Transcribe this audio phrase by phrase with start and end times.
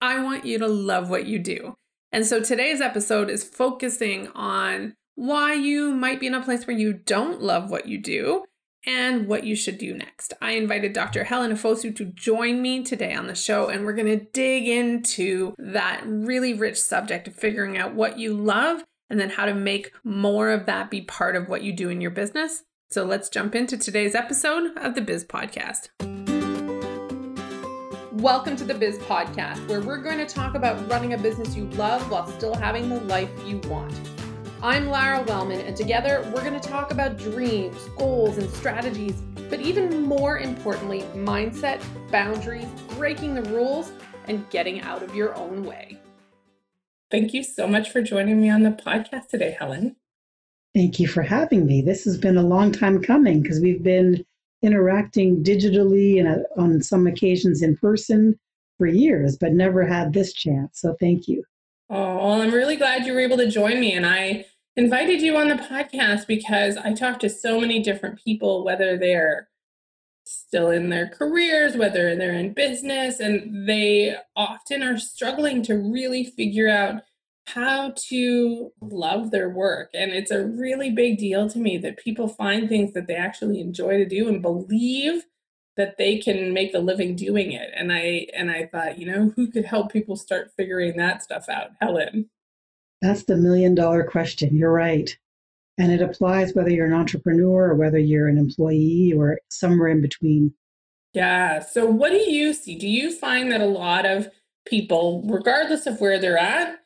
[0.00, 1.76] I want you to love what you do.
[2.12, 6.76] And so today's episode is focusing on why you might be in a place where
[6.76, 8.44] you don't love what you do
[8.86, 10.32] and what you should do next.
[10.40, 11.24] I invited Dr.
[11.24, 15.54] Helen Ofosu to join me today on the show, and we're going to dig into
[15.58, 19.92] that really rich subject of figuring out what you love and then how to make
[20.02, 22.62] more of that be part of what you do in your business.
[22.90, 26.09] So let's jump into today's episode of the Biz Podcast.
[28.14, 31.66] Welcome to the Biz Podcast, where we're going to talk about running a business you
[31.70, 33.94] love while still having the life you want.
[34.60, 39.60] I'm Lara Wellman, and together we're going to talk about dreams, goals, and strategies, but
[39.60, 43.92] even more importantly, mindset, boundaries, breaking the rules,
[44.26, 45.96] and getting out of your own way.
[47.12, 49.94] Thank you so much for joining me on the podcast today, Helen.
[50.74, 51.80] Thank you for having me.
[51.80, 54.24] This has been a long time coming because we've been
[54.62, 58.38] interacting digitally and uh, on some occasions in person
[58.78, 60.80] for years, but never had this chance.
[60.80, 61.44] So thank you.
[61.88, 63.92] Oh, well, I'm really glad you were able to join me.
[63.92, 68.64] And I invited you on the podcast because I talk to so many different people,
[68.64, 69.48] whether they're
[70.24, 76.24] still in their careers, whether they're in business, and they often are struggling to really
[76.24, 77.02] figure out
[77.54, 79.90] how to love their work.
[79.94, 83.60] And it's a really big deal to me that people find things that they actually
[83.60, 85.24] enjoy to do and believe
[85.76, 87.70] that they can make a living doing it.
[87.74, 91.48] And I and I thought, you know, who could help people start figuring that stuff
[91.48, 91.70] out?
[91.80, 92.28] Helen.
[93.00, 94.54] That's the million dollar question.
[94.54, 95.16] You're right.
[95.78, 100.02] And it applies whether you're an entrepreneur or whether you're an employee or somewhere in
[100.02, 100.52] between.
[101.14, 101.60] Yeah.
[101.60, 102.76] So what do you see?
[102.76, 104.28] Do you find that a lot of
[104.66, 106.79] people, regardless of where they're at,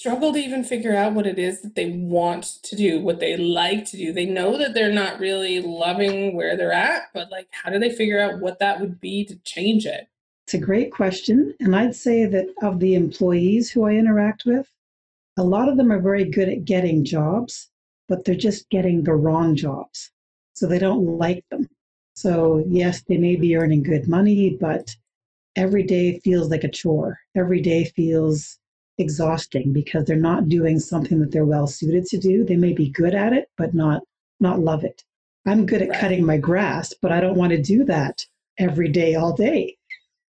[0.00, 3.36] struggle to even figure out what it is that they want to do, what they
[3.36, 4.14] like to do.
[4.14, 7.90] They know that they're not really loving where they're at, but like, how do they
[7.90, 10.08] figure out what that would be to change it?
[10.46, 11.52] It's a great question.
[11.60, 14.66] And I'd say that of the employees who I interact with,
[15.36, 17.68] a lot of them are very good at getting jobs,
[18.08, 20.10] but they're just getting the wrong jobs.
[20.54, 21.68] So they don't like them.
[22.14, 24.96] So, yes, they may be earning good money, but
[25.56, 27.18] every day feels like a chore.
[27.36, 28.58] Every day feels
[29.00, 32.44] exhausting because they're not doing something that they're well suited to do.
[32.44, 34.02] They may be good at it, but not
[34.38, 35.02] not love it.
[35.46, 36.00] I'm good at right.
[36.00, 38.24] cutting my grass, but I don't want to do that
[38.58, 39.76] every day, all day.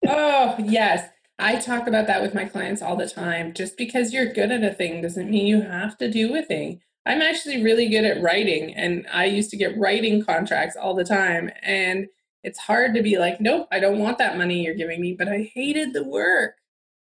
[0.08, 1.10] oh, yes.
[1.38, 3.54] I talk about that with my clients all the time.
[3.54, 6.82] Just because you're good at a thing doesn't mean you have to do a thing.
[7.06, 11.04] I'm actually really good at writing, and I used to get writing contracts all the
[11.04, 11.52] time.
[11.62, 12.08] And
[12.44, 15.28] it's hard to be like, nope, I don't want that money you're giving me, but
[15.28, 16.56] I hated the work.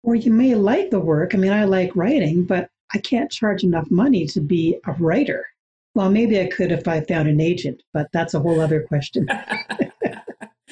[0.03, 1.35] Or you may like the work.
[1.35, 5.47] I mean, I like writing, but I can't charge enough money to be a writer.
[5.95, 9.27] Well, maybe I could if I found an agent, but that's a whole other question.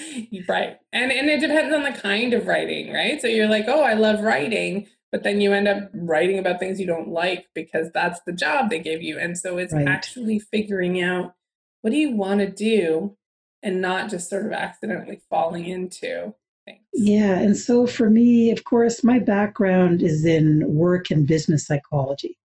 [0.49, 0.78] right.
[0.93, 3.21] And and it depends on the kind of writing, right?
[3.21, 6.81] So you're like, "Oh, I love writing," but then you end up writing about things
[6.81, 9.19] you don't like because that's the job they gave you.
[9.19, 9.88] And so it's right.
[9.88, 11.34] actually figuring out
[11.83, 13.17] what do you want to do
[13.62, 16.34] and not just sort of accidentally falling into
[16.69, 16.84] things.
[16.93, 17.39] Yeah.
[17.39, 22.37] And so for me, of course, my background is in work and business psychology.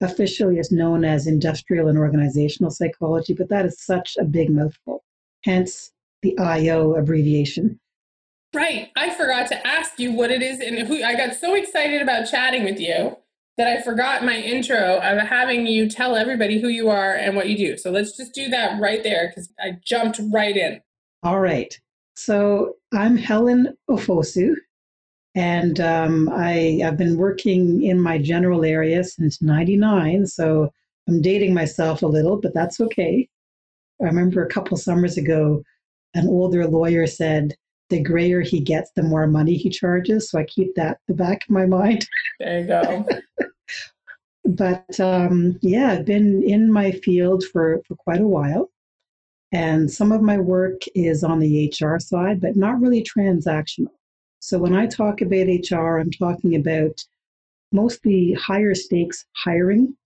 [0.00, 5.04] Officially, it's known as industrial and organizational psychology, but that is such a big mouthful.
[5.44, 5.92] Hence
[6.22, 7.78] the IO abbreviation.
[8.54, 8.90] Right.
[8.96, 12.28] I forgot to ask you what it is and who I got so excited about
[12.30, 13.16] chatting with you
[13.58, 17.48] that I forgot my intro of having you tell everybody who you are and what
[17.48, 17.76] you do.
[17.76, 20.80] So let's just do that right there because I jumped right in.
[21.22, 21.78] All right.
[22.14, 24.54] So I'm Helen Ofosu,
[25.34, 30.26] and um, I have been working in my general area since '99.
[30.26, 30.72] So
[31.08, 33.28] I'm dating myself a little, but that's okay.
[34.00, 35.62] I remember a couple summers ago,
[36.14, 37.54] an older lawyer said,
[37.90, 41.44] "The grayer he gets, the more money he charges." So I keep that the back
[41.44, 42.06] of my mind.
[42.38, 43.06] There you go.
[44.44, 48.70] but um, yeah, I've been in my field for for quite a while.
[49.52, 53.90] And some of my work is on the HR side, but not really transactional.
[54.38, 57.04] So when I talk about HR, I'm talking about
[57.72, 59.96] mostly higher stakes hiring.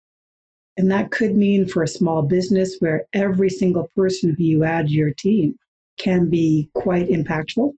[0.76, 4.88] And that could mean for a small business where every single person who you add
[4.88, 5.56] to your team
[5.98, 7.72] can be quite impactful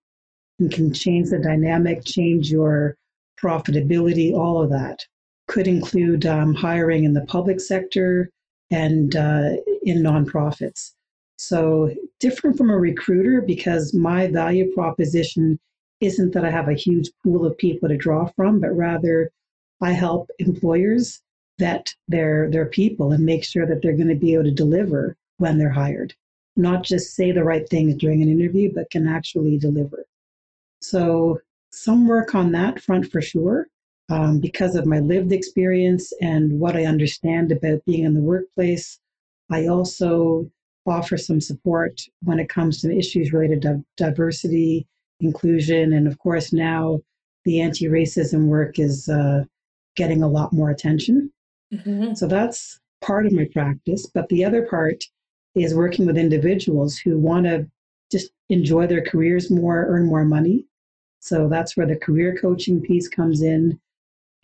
[0.59, 2.97] and can change the dynamic, change your
[3.41, 5.05] profitability, all of that.
[5.49, 8.31] Could include um, hiring in the public sector
[8.71, 9.51] and uh,
[9.83, 10.93] in nonprofits.
[11.37, 15.59] So, different from a recruiter because my value proposition
[16.01, 19.31] isn't that I have a huge pool of people to draw from, but rather
[19.81, 21.21] I help employers
[21.59, 25.17] vet their, their people and make sure that they're going to be able to deliver
[25.39, 26.15] when they're hired.
[26.57, 30.07] Not just say the right things during an interview, but can actually deliver.
[30.81, 31.41] So,
[31.71, 33.69] some work on that front for sure.
[34.09, 39.01] Um, because of my lived experience and what I understand about being in the workplace,
[39.51, 40.51] I also
[40.87, 44.87] offer some support when it comes to the issues related to diversity,
[45.21, 47.01] inclusion, and of course, now
[47.45, 49.45] the anti racism work is uh,
[49.97, 51.31] getting a lot more attention.
[51.73, 52.15] Mm-hmm.
[52.15, 54.07] So that's part of my practice.
[54.07, 55.05] But the other part
[55.55, 57.67] is working with individuals who want to
[58.11, 60.67] just enjoy their careers more, earn more money.
[61.21, 63.81] So that's where the career coaching piece comes in.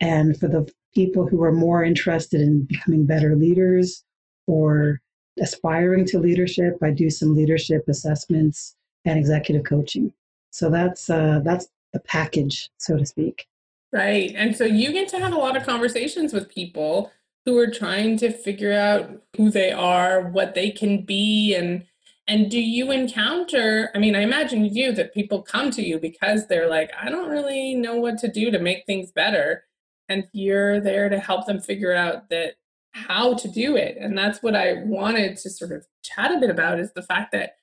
[0.01, 4.03] And for the people who are more interested in becoming better leaders
[4.47, 4.99] or
[5.39, 8.75] aspiring to leadership, I do some leadership assessments
[9.05, 10.13] and executive coaching.
[10.51, 13.47] So that's uh, that's the package, so to speak.
[13.91, 14.33] Right.
[14.35, 17.11] And so you get to have a lot of conversations with people
[17.45, 21.85] who are trying to figure out who they are, what they can be and
[22.25, 25.99] and do you encounter I mean I imagine you do that people come to you
[25.99, 29.65] because they're like I don't really know what to do to make things better
[30.07, 32.55] and you're there to help them figure out that
[32.93, 36.49] how to do it and that's what I wanted to sort of chat a bit
[36.49, 37.57] about is the fact that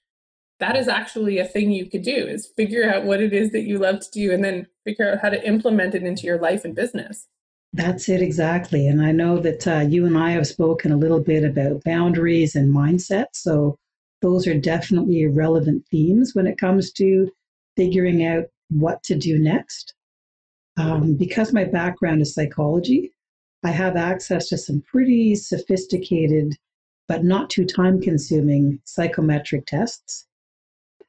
[0.58, 3.62] that is actually a thing you could do is figure out what it is that
[3.62, 6.64] you love to do and then figure out how to implement it into your life
[6.64, 7.26] and business.
[7.72, 11.20] That's it exactly and i know that uh, you and i have spoken a little
[11.20, 13.78] bit about boundaries and mindset so
[14.22, 17.30] those are definitely relevant themes when it comes to
[17.76, 19.94] figuring out what to do next.
[20.76, 23.12] Um, because my background is psychology
[23.64, 26.56] i have access to some pretty sophisticated
[27.08, 30.26] but not too time consuming psychometric tests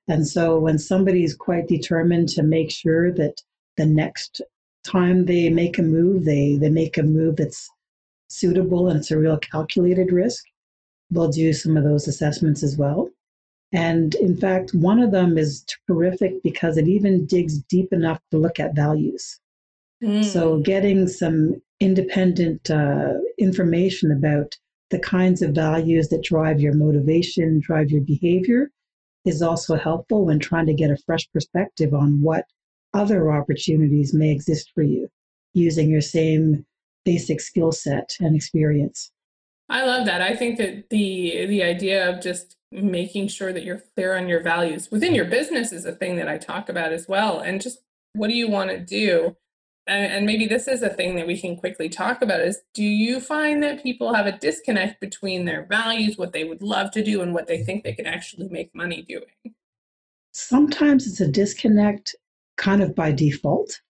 [0.07, 3.41] and so when somebody is quite determined to make sure that
[3.77, 4.41] the next
[4.83, 7.69] time they make a move, they, they make a move that's
[8.27, 10.43] suitable and it's a real calculated risk,
[11.11, 13.09] we'll do some of those assessments as well.
[13.73, 18.37] And in fact, one of them is terrific because it even digs deep enough to
[18.37, 19.39] look at values.
[20.03, 20.25] Mm.
[20.25, 24.55] So, getting some independent uh, information about
[24.91, 28.69] the kinds of values that drive your motivation, drive your behavior,
[29.25, 32.45] is also helpful when trying to get a fresh perspective on what
[32.93, 35.07] other opportunities may exist for you
[35.53, 36.65] using your same
[37.03, 39.11] basic skill set and experience.
[39.67, 40.21] I love that.
[40.21, 44.41] I think that the the idea of just making sure that you're clear on your
[44.41, 47.39] values within your business is a thing that I talk about as well.
[47.39, 47.79] And just
[48.13, 49.35] what do you want to do?
[49.91, 53.19] And, maybe this is a thing that we can quickly talk about is do you
[53.19, 57.21] find that people have a disconnect between their values, what they would love to do,
[57.21, 59.53] and what they think they can actually make money doing?
[60.31, 62.15] Sometimes it's a disconnect
[62.55, 63.81] kind of by default.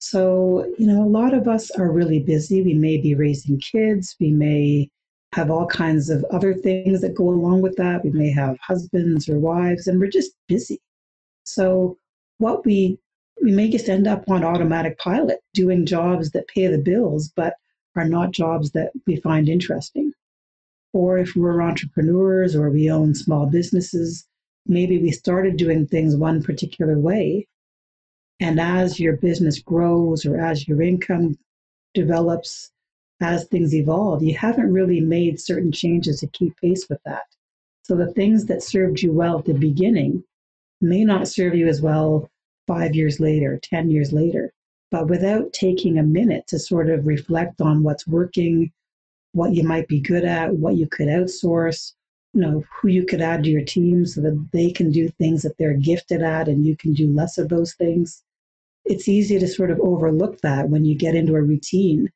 [0.00, 2.62] So, you know, a lot of us are really busy.
[2.62, 4.90] We may be raising kids, we may
[5.32, 8.04] have all kinds of other things that go along with that.
[8.04, 10.80] We may have husbands or wives, and we're just busy.
[11.44, 11.98] So,
[12.38, 12.98] what we
[13.40, 17.54] may just end up on automatic pilot doing jobs that pay the bills, but
[17.96, 20.12] are not jobs that we find interesting.
[20.92, 24.26] Or if we're entrepreneurs or we own small businesses,
[24.66, 27.46] maybe we started doing things one particular way
[28.40, 31.38] and as your business grows or as your income
[31.94, 32.70] develops,
[33.20, 37.22] as things evolve, you haven't really made certain changes to keep pace with that.
[37.82, 40.24] So the things that served you well at the beginning
[40.80, 42.28] may not serve you as well
[42.66, 44.52] five years later, 10 years later.
[44.90, 48.72] But without taking a minute to sort of reflect on what's working,
[49.32, 51.92] what you might be good at, what you could outsource,
[52.32, 55.42] you know, who you could add to your team so that they can do things
[55.42, 58.22] that they're gifted at and you can do less of those things.
[58.84, 62.10] It's easy to sort of overlook that when you get into a routine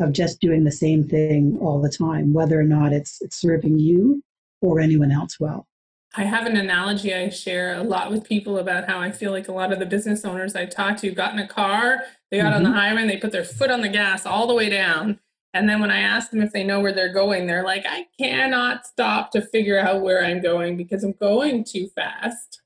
[0.00, 3.78] of just doing the same thing all the time, whether or not it's, it's serving
[3.78, 4.22] you
[4.60, 5.66] or anyone else well.
[6.14, 9.48] I have an analogy I share a lot with people about how I feel like
[9.48, 12.46] a lot of the business owners I talk to got in a car, they got
[12.46, 12.54] mm-hmm.
[12.56, 12.78] on the mm-hmm.
[12.78, 15.18] highway and they put their foot on the gas all the way down
[15.54, 18.06] and then when I ask them if they know where they're going, they're like, I
[18.18, 22.62] cannot stop to figure out where I'm going because I'm going too fast.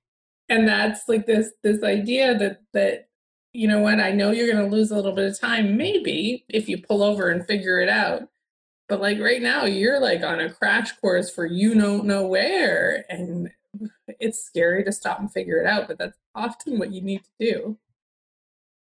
[0.49, 3.09] And that's like this this idea that that
[3.53, 6.45] you know what, I know you're going to lose a little bit of time maybe
[6.49, 8.29] if you pull over and figure it out.
[8.89, 13.05] But like right now you're like on a crash course for you don't know where
[13.09, 13.51] and
[14.21, 17.31] it's scary to stop and figure it out, but that's often what you need to
[17.39, 17.79] do.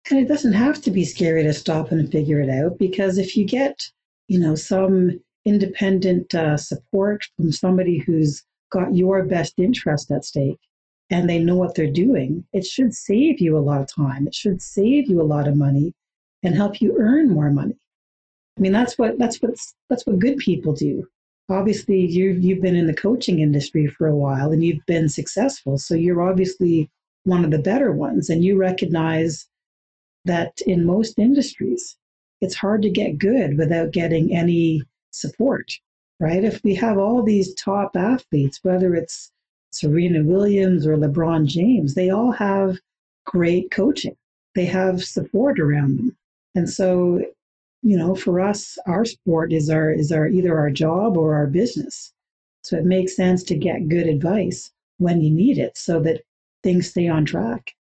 [0.08, 3.36] And it doesn't have to be scary to stop and figure it out because if
[3.36, 3.90] you get
[4.28, 10.58] you know, some independent uh, support from somebody who's got your best interest at stake
[11.10, 14.26] and they know what they're doing, it should save you a lot of time.
[14.26, 15.94] It should save you a lot of money
[16.42, 17.76] and help you earn more money.
[18.56, 19.54] I mean, that's what that's what
[19.90, 21.06] that's what good people do.
[21.48, 25.78] Obviously, you've you've been in the coaching industry for a while and you've been successful,
[25.78, 26.90] so you're obviously
[27.24, 29.48] one of the better ones, and you recognize
[30.24, 31.96] that in most industries,
[32.40, 35.72] it's hard to get good without getting any support,
[36.20, 36.44] right?
[36.44, 39.30] If we have all these top athletes, whether it's
[39.70, 42.78] Serena Williams or LeBron James, they all have
[43.24, 44.16] great coaching.
[44.54, 46.16] They have support around them.
[46.54, 47.22] And so,
[47.86, 51.46] you know, for us, our sport is our is our either our job or our
[51.46, 52.12] business.
[52.62, 56.22] So it makes sense to get good advice when you need it so that
[56.64, 57.72] things stay on track.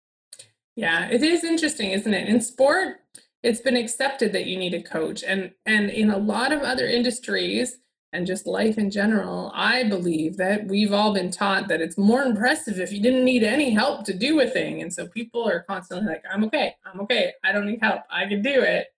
[0.76, 2.28] Yeah, it is interesting, isn't it?
[2.28, 2.98] In sport,
[3.42, 6.86] it's been accepted that you need a coach and and in a lot of other
[6.86, 7.78] industries
[8.14, 12.22] and just life in general, I believe that we've all been taught that it's more
[12.22, 14.80] impressive if you didn't need any help to do a thing.
[14.80, 18.26] And so people are constantly like, I'm okay, I'm okay, I don't need help, I
[18.26, 18.93] can do it.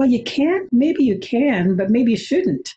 [0.00, 2.74] Well, you can't, maybe you can, but maybe you shouldn't.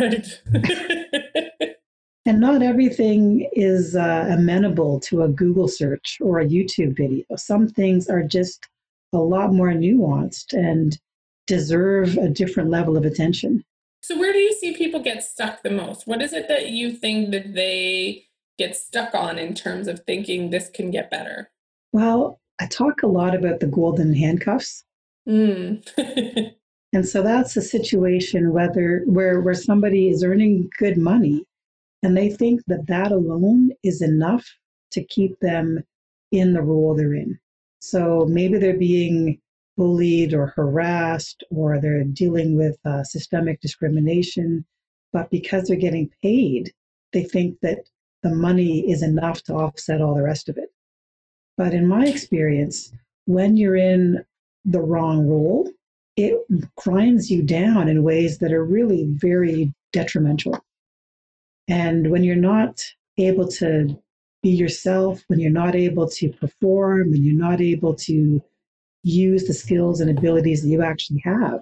[0.00, 0.26] Right.
[2.24, 7.26] and not everything is uh, amenable to a Google search or a YouTube video.
[7.36, 8.66] Some things are just
[9.12, 10.98] a lot more nuanced and
[11.46, 13.62] deserve a different level of attention.
[14.00, 16.06] So, where do you see people get stuck the most?
[16.06, 20.48] What is it that you think that they get stuck on in terms of thinking
[20.48, 21.50] this can get better?
[21.92, 24.84] Well, I talk a lot about the golden handcuffs.
[25.28, 26.54] Mm.
[26.92, 31.44] and so that's a situation whether where where somebody is earning good money
[32.02, 34.46] and they think that that alone is enough
[34.90, 35.82] to keep them
[36.32, 37.38] in the role they're in.
[37.80, 39.40] So maybe they're being
[39.76, 44.64] bullied or harassed or they're dealing with uh, systemic discrimination.
[45.12, 46.72] But because they're getting paid,
[47.12, 47.78] they think that
[48.22, 50.70] the money is enough to offset all the rest of it.
[51.56, 52.92] But in my experience,
[53.26, 54.24] when you're in
[54.64, 55.70] the wrong role,
[56.16, 56.38] it
[56.76, 60.62] grinds you down in ways that are really very detrimental.
[61.68, 62.82] And when you're not
[63.18, 63.98] able to
[64.42, 68.42] be yourself, when you're not able to perform, when you're not able to
[69.04, 71.60] use the skills and abilities that you actually have,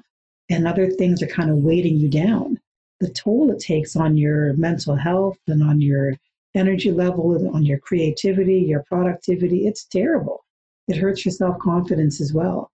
[0.48, 2.58] and other things are kind of weighting you down,
[2.98, 6.14] the toll it takes on your mental health and on your
[6.54, 10.44] energy level, on your creativity, your productivity, it's terrible.
[10.88, 12.70] It hurts your self confidence as well.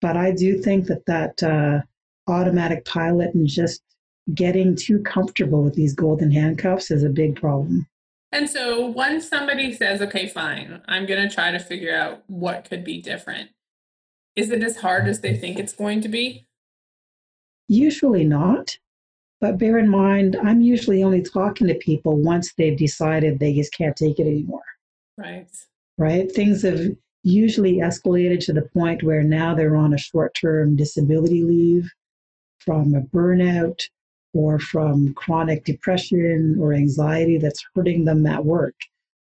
[0.00, 1.80] But I do think that that uh,
[2.30, 3.82] automatic pilot and just
[4.34, 7.86] getting too comfortable with these golden handcuffs is a big problem.
[8.30, 12.68] And so once somebody says, okay, fine, I'm going to try to figure out what
[12.68, 13.50] could be different,
[14.36, 16.46] is it as hard as they think it's going to be?
[17.68, 18.76] Usually not.
[19.40, 23.72] But bear in mind, I'm usually only talking to people once they've decided they just
[23.72, 24.62] can't take it anymore.
[25.16, 25.48] Right.
[25.96, 26.30] Right.
[26.30, 26.80] Things have
[27.28, 31.90] usually escalated to the point where now they're on a short term disability leave
[32.58, 33.80] from a burnout
[34.34, 38.74] or from chronic depression or anxiety that's hurting them at work.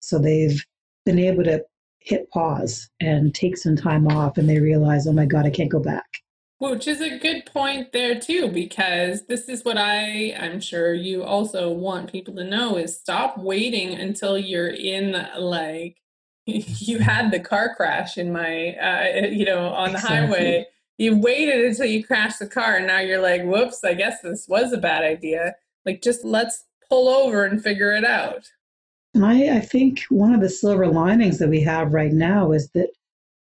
[0.01, 0.65] So they've
[1.05, 1.65] been able to
[2.01, 5.71] hit pause and take some time off and they realize, oh my God, I can't
[5.71, 6.07] go back.
[6.59, 11.23] Which is a good point there too, because this is what I, I'm sure you
[11.23, 15.99] also want people to know is stop waiting until you're in like,
[16.55, 20.19] you had the car crash in my, uh, you know, on the exactly.
[20.19, 20.67] highway.
[20.97, 24.47] You waited until you crashed the car and now you're like, whoops, I guess this
[24.49, 25.57] was a bad idea.
[25.85, 28.49] Like, just let's pull over and figure it out.
[29.15, 32.71] And I, I think one of the silver linings that we have right now is
[32.71, 32.91] that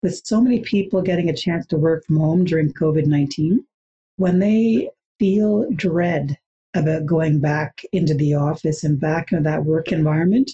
[0.04, 3.66] with so many people getting a chance to work from home during COVID 19,
[4.18, 6.38] when they feel dread
[6.76, 10.52] about going back into the office and back into that work environment,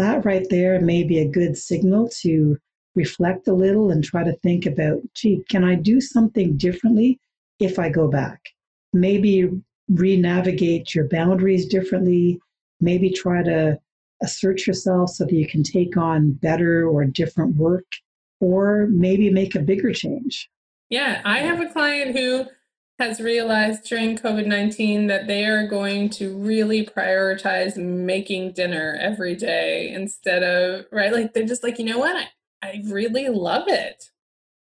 [0.00, 2.58] that right there may be a good signal to
[2.94, 7.20] reflect a little and try to think about, gee, can I do something differently
[7.58, 8.40] if I go back?
[8.92, 9.50] Maybe
[9.88, 12.40] re navigate your boundaries differently,
[12.80, 13.78] maybe try to
[14.22, 17.86] assert yourself so that you can take on better or different work,
[18.40, 20.50] or maybe make a bigger change.
[20.88, 22.46] Yeah, I have a client who
[23.00, 29.34] has realized during COVID 19 that they are going to really prioritize making dinner every
[29.34, 31.12] day instead of, right?
[31.12, 32.14] Like they're just like, you know what?
[32.14, 32.28] I,
[32.62, 34.10] I really love it.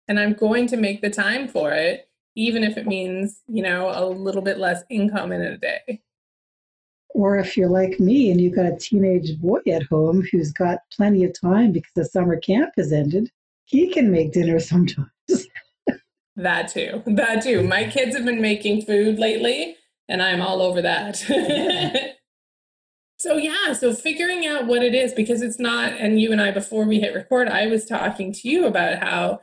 [0.08, 3.92] And I'm going to make the time for it, even if it means, you know,
[3.94, 6.02] a little bit less income in a day.
[7.10, 10.80] Or if you're like me and you've got a teenage boy at home who's got
[10.92, 13.32] plenty of time because the summer camp has ended,
[13.66, 15.10] he can make dinner sometimes.
[16.36, 17.04] That too.
[17.06, 17.64] That too.
[17.64, 19.76] My kids have been making food lately,
[20.08, 21.18] and I'm all over that.
[23.18, 26.52] so, yeah, so figuring out what it is because it's not, and you and I,
[26.52, 29.40] before we hit record, I was talking to you about how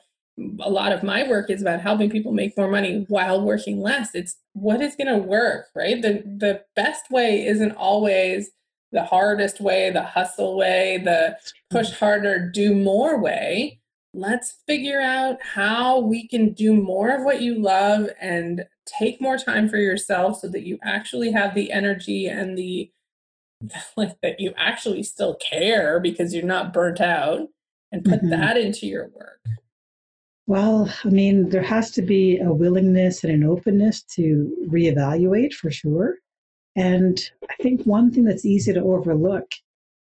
[0.61, 4.15] a lot of my work is about helping people make more money while working less.
[4.15, 6.01] It's what is going to work, right?
[6.01, 8.51] The the best way isn't always
[8.93, 11.37] the hardest way, the hustle way, the
[11.71, 13.81] push harder, do more way.
[14.15, 19.39] Let's figure out how we can do more of what you love and take more
[19.39, 22.91] time for yourself so that you actually have the energy and the
[23.97, 27.49] like that you actually still care because you're not burnt out
[27.93, 28.31] and put mm-hmm.
[28.31, 29.41] that into your work
[30.47, 35.71] well i mean there has to be a willingness and an openness to reevaluate for
[35.71, 36.17] sure
[36.75, 39.47] and i think one thing that's easy to overlook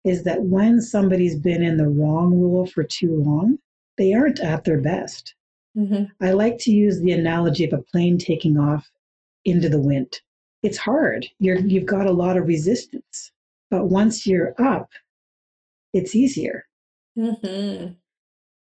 [0.04, 3.58] is that when somebody's been in the wrong role for too long
[3.98, 5.34] they aren't at their best
[5.76, 6.04] mm-hmm.
[6.24, 8.90] i like to use the analogy of a plane taking off
[9.44, 10.20] into the wind
[10.62, 13.32] it's hard you're you've got a lot of resistance
[13.70, 14.90] but once you're up,
[15.92, 16.64] it's easier.
[17.18, 17.94] Mm-hmm.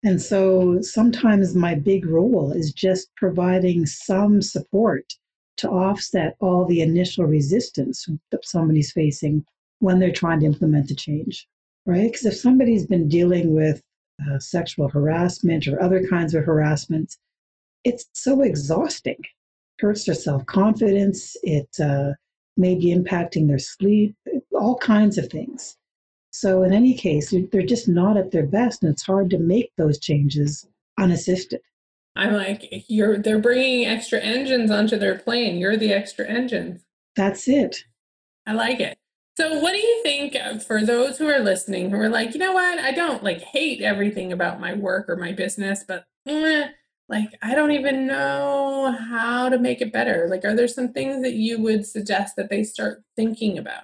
[0.03, 5.13] And so sometimes my big role is just providing some support
[5.57, 9.45] to offset all the initial resistance that somebody's facing
[9.79, 11.47] when they're trying to implement a change,
[11.85, 12.11] right?
[12.11, 13.81] Because if somebody's been dealing with
[14.21, 17.15] uh, sexual harassment or other kinds of harassment,
[17.83, 19.19] it's so exhausting.
[19.79, 21.35] Hurts their self confidence.
[21.43, 22.11] It uh,
[22.57, 24.15] may be impacting their sleep
[24.53, 25.77] all kinds of things.
[26.31, 29.71] So, in any case, they're just not at their best, and it's hard to make
[29.77, 30.67] those changes
[30.97, 31.61] unassisted.
[32.15, 35.57] I'm like, you're they're bringing extra engines onto their plane.
[35.57, 36.81] You're the extra engines.
[37.15, 37.83] That's it.
[38.45, 38.97] I like it.
[39.37, 42.53] So, what do you think for those who are listening who are like, you know
[42.53, 46.69] what, I don't like hate everything about my work or my business, but eh,
[47.09, 50.27] like I don't even know how to make it better.
[50.29, 53.83] Like, are there some things that you would suggest that they start thinking about?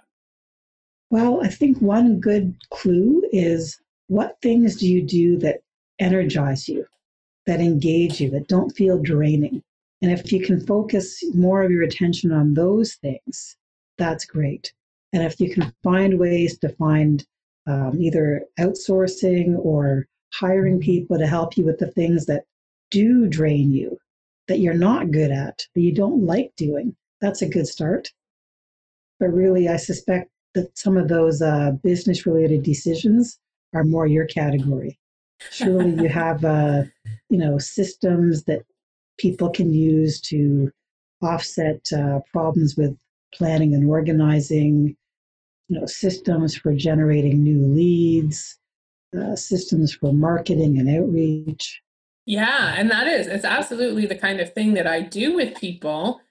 [1.09, 3.77] Well, I think one good clue is
[4.07, 5.61] what things do you do that
[5.99, 6.85] energize you,
[7.45, 9.61] that engage you, that don't feel draining?
[10.01, 13.57] And if you can focus more of your attention on those things,
[13.97, 14.73] that's great.
[15.13, 17.25] And if you can find ways to find
[17.67, 22.45] um, either outsourcing or hiring people to help you with the things that
[22.89, 23.97] do drain you,
[24.47, 28.11] that you're not good at, that you don't like doing, that's a good start.
[29.19, 33.39] But really, I suspect that some of those uh, business related decisions
[33.73, 34.97] are more your category.
[35.51, 36.83] Surely you have, uh,
[37.29, 38.63] you know, systems that
[39.17, 40.71] people can use to
[41.21, 42.97] offset uh, problems with
[43.33, 44.95] planning and organizing,
[45.71, 48.59] you know, systems for generating new leads,
[49.17, 51.81] uh, systems for marketing and outreach.
[52.25, 56.21] Yeah, and that is, it's absolutely the kind of thing that I do with people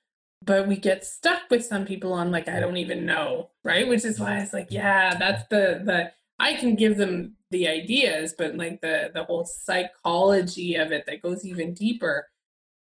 [0.45, 3.87] but we get stuck with some people on like i don't even know right?
[3.87, 8.35] Which is why it's like yeah that's the the i can give them the ideas
[8.37, 12.29] but like the the whole psychology of it that goes even deeper.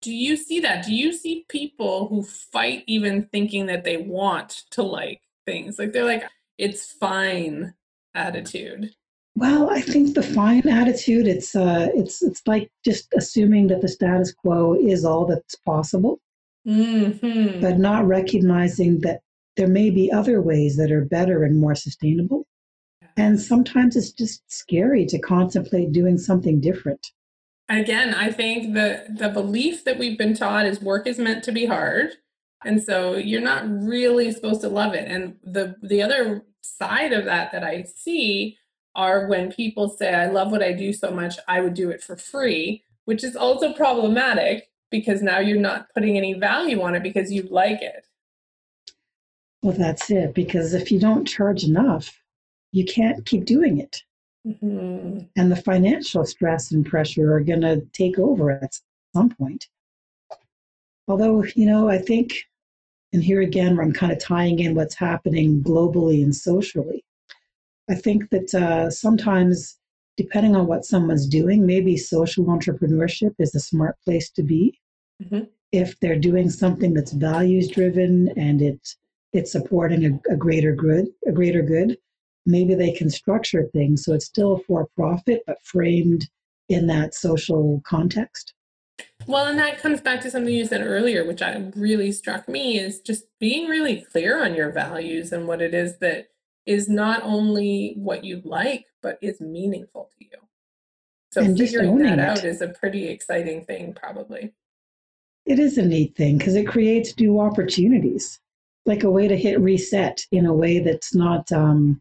[0.03, 0.85] Do you see that?
[0.85, 5.79] Do you see people who fight even thinking that they want to like things?
[5.79, 6.25] Like they're like
[6.59, 7.75] it's fine
[8.15, 8.91] attitude
[9.35, 13.89] well i think the fine attitude it's uh it's it's like just assuming that the
[13.89, 16.19] status quo is all that's possible
[16.67, 17.61] mm-hmm.
[17.61, 19.21] but not recognizing that
[19.57, 22.47] there may be other ways that are better and more sustainable.
[23.17, 27.13] And sometimes it's just scary to contemplate doing something different.
[27.69, 31.53] Again, I think the the belief that we've been taught is work is meant to
[31.53, 32.17] be hard.
[32.65, 35.09] And so you're not really supposed to love it.
[35.11, 38.59] And the the other side of that that I see
[38.95, 42.03] are when people say I love what I do so much I would do it
[42.03, 47.03] for free, which is also problematic because now you're not putting any value on it
[47.03, 48.07] because you like it.
[49.63, 50.35] Well, that's it.
[50.35, 52.19] Because if you don't charge enough,
[52.73, 54.03] you can't keep doing it.
[54.47, 55.27] Mm-hmm.
[55.37, 58.79] And the financial stress and pressure are going to take over at
[59.15, 59.67] some point.
[61.09, 62.45] Although, you know, I think,
[63.13, 67.05] and here again, I'm kind of tying in what's happening globally and socially,
[67.89, 69.79] I think that uh, sometimes
[70.17, 74.79] depending on what someone's doing, maybe social entrepreneurship is a smart place to be.
[75.23, 75.45] Mm-hmm.
[75.73, 78.97] If they're doing something that's values driven and it's
[79.33, 81.99] it's supporting a, a, greater good, a greater good,
[82.47, 86.29] maybe they can structure things so it's still for profit but framed
[86.69, 88.55] in that social context.
[89.27, 92.79] Well, and that comes back to something you said earlier, which I really struck me
[92.79, 96.29] is just being really clear on your values and what it is that
[96.65, 100.39] is not only what you like, but is meaningful to you.
[101.33, 104.53] So and figuring that out is a pretty exciting thing, probably.
[105.45, 108.41] It is a neat thing because it creates new opportunities,
[108.85, 112.01] like a way to hit reset in a way that's not um,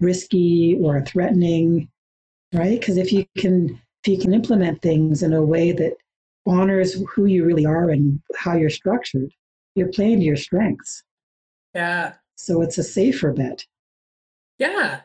[0.00, 1.88] risky or threatening,
[2.52, 2.78] right?
[2.78, 5.94] Because if you can if you can implement things in a way that
[6.46, 9.32] honors who you really are and how you're structured,
[9.74, 11.02] you're playing to your strengths.
[11.74, 12.14] Yeah.
[12.36, 13.64] So it's a safer bet.
[14.58, 15.00] Yeah,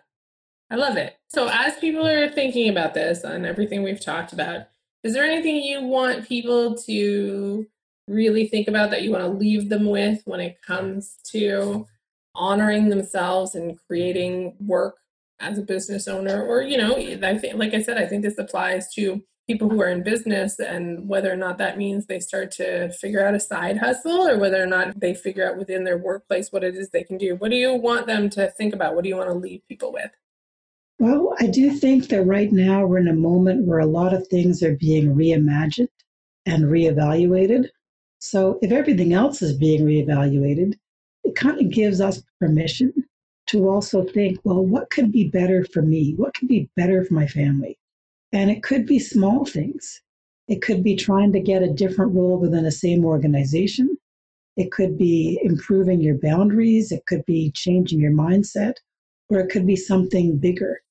[0.70, 1.18] I love it.
[1.28, 4.68] So, as people are thinking about this and everything we've talked about,
[5.04, 7.68] is there anything you want people to
[8.08, 11.88] really think about that you want to leave them with when it comes to
[12.36, 14.96] honoring themselves and creating work
[15.40, 18.38] as a business owner or you know i think like i said i think this
[18.38, 22.52] applies to people who are in business and whether or not that means they start
[22.52, 25.98] to figure out a side hustle or whether or not they figure out within their
[25.98, 28.94] workplace what it is they can do what do you want them to think about
[28.94, 30.12] what do you want to leave people with
[31.00, 34.28] well i do think that right now we're in a moment where a lot of
[34.28, 35.88] things are being reimagined
[36.46, 37.68] and reevaluated
[38.20, 40.76] so if everything else is being reevaluated
[41.24, 42.94] it kind of gives us permission
[43.48, 46.14] to also think, well, what could be better for me?
[46.16, 47.80] What could be better for my family?
[48.32, 50.02] And it could be small things.
[50.48, 53.98] It could be trying to get a different role within the same organization.
[54.58, 56.92] It could be improving your boundaries.
[56.92, 58.74] It could be changing your mindset,
[59.30, 60.82] or it could be something bigger.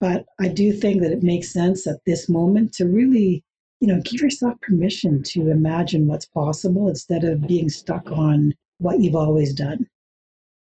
[0.00, 3.44] But I do think that it makes sense at this moment to really,
[3.80, 9.00] you know, give yourself permission to imagine what's possible instead of being stuck on what
[9.00, 9.88] you've always done.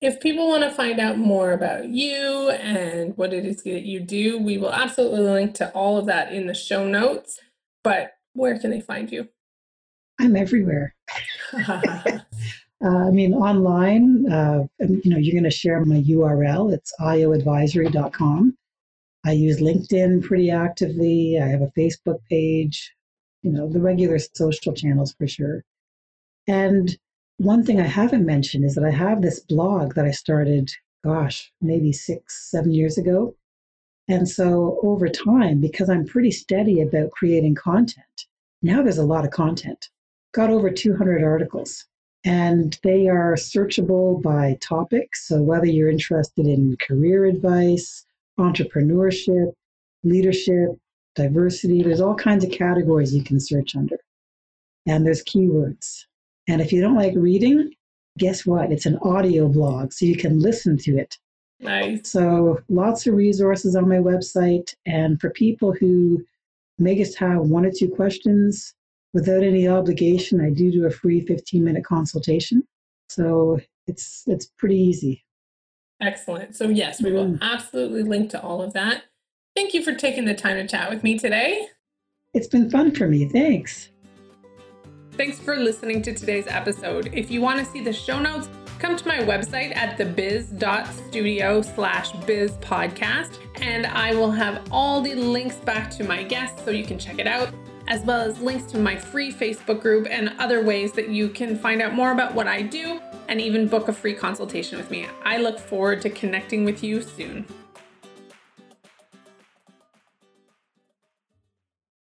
[0.01, 3.99] If people want to find out more about you and what it is that you
[3.99, 7.39] do, we will absolutely link to all of that in the show notes.
[7.83, 9.29] But where can they find you?
[10.19, 10.95] I'm everywhere.
[11.67, 12.19] uh,
[12.83, 16.73] I mean, online, uh, you know, you're going to share my URL.
[16.73, 18.57] It's ioadvisory.com.
[19.23, 21.39] I use LinkedIn pretty actively.
[21.39, 22.91] I have a Facebook page,
[23.43, 25.63] you know, the regular social channels for sure.
[26.47, 26.97] And
[27.41, 30.71] one thing I haven't mentioned is that I have this blog that I started,
[31.03, 33.35] gosh, maybe six, seven years ago.
[34.07, 38.27] And so over time, because I'm pretty steady about creating content,
[38.61, 39.89] now there's a lot of content.
[40.33, 41.85] Got over 200 articles,
[42.23, 45.15] and they are searchable by topic.
[45.15, 48.05] So whether you're interested in career advice,
[48.39, 49.51] entrepreneurship,
[50.03, 50.77] leadership,
[51.15, 53.97] diversity, there's all kinds of categories you can search under.
[54.85, 56.05] And there's keywords.
[56.51, 57.71] And if you don't like reading,
[58.17, 58.73] guess what?
[58.73, 61.17] It's an audio blog, so you can listen to it.
[61.61, 62.09] Nice.
[62.09, 64.75] So lots of resources on my website.
[64.85, 66.21] And for people who
[66.77, 68.73] may just have one or two questions
[69.13, 72.67] without any obligation, I do do a free 15 minute consultation.
[73.09, 75.23] So it's it's pretty easy.
[76.01, 76.57] Excellent.
[76.57, 77.41] So yes, we will mm.
[77.41, 79.03] absolutely link to all of that.
[79.55, 81.67] Thank you for taking the time to chat with me today.
[82.33, 83.29] It's been fun for me.
[83.29, 83.90] Thanks.
[85.21, 87.11] Thanks for listening to today's episode.
[87.13, 92.11] If you want to see the show notes, come to my website at thebiz.studio slash
[92.25, 96.83] biz podcast, and I will have all the links back to my guests so you
[96.83, 97.53] can check it out,
[97.87, 101.55] as well as links to my free Facebook group and other ways that you can
[101.55, 105.05] find out more about what I do and even book a free consultation with me.
[105.23, 107.45] I look forward to connecting with you soon.